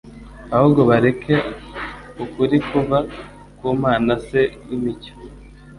[0.55, 1.35] ahubwo bareka
[2.23, 2.97] ukuri kuva
[3.57, 5.13] ku Mana Se w'imicyo.